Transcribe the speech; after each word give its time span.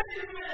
Amen. 0.00 0.49